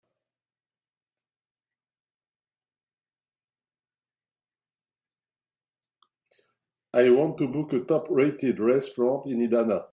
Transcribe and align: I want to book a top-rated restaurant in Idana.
I 6.93 7.09
want 7.09 7.37
to 7.37 7.47
book 7.47 7.71
a 7.71 7.79
top-rated 7.81 8.59
restaurant 8.59 9.25
in 9.27 9.39
Idana. 9.47 9.83